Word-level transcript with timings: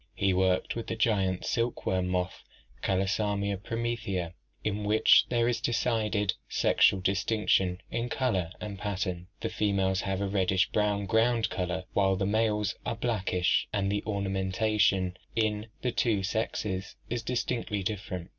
He 0.15 0.33
worked 0.33 0.75
with 0.75 0.87
the 0.87 0.95
giant 0.95 1.45
silk 1.45 1.85
worm 1.85 2.07
moth 2.07 2.41
Callosamia 2.81 3.57
promethea, 3.57 4.33
in 4.63 4.83
which 4.83 5.27
there 5.29 5.47
is 5.47 5.61
decided 5.61 6.33
sexual 6.49 6.99
distinction 7.01 7.79
in 7.91 8.09
color 8.09 8.49
and 8.59 8.79
pattern. 8.79 9.27
The 9.41 9.49
females 9.49 10.01
have 10.01 10.19
a 10.19 10.27
reddish 10.27 10.71
brown 10.71 11.05
ground 11.05 11.51
color, 11.51 11.83
while 11.93 12.15
the 12.15 12.25
males 12.25 12.73
are 12.83 12.95
blackish, 12.95 13.67
and 13.71 13.91
the 13.91 14.03
ornamentation 14.07 15.17
in 15.35 15.67
the 15.83 15.91
two 15.91 16.23
sexes 16.23 16.95
is 17.11 17.21
distinctly 17.21 17.83
different. 17.83 18.29